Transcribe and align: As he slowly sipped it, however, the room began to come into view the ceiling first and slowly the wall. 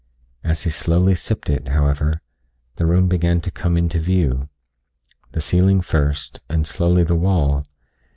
As 0.43 0.63
he 0.63 0.71
slowly 0.71 1.13
sipped 1.13 1.47
it, 1.47 1.67
however, 1.67 2.21
the 2.77 2.87
room 2.87 3.07
began 3.07 3.39
to 3.41 3.51
come 3.51 3.77
into 3.77 3.99
view 3.99 4.47
the 5.33 5.41
ceiling 5.41 5.79
first 5.79 6.39
and 6.49 6.65
slowly 6.65 7.03
the 7.03 7.13
wall. 7.13 7.67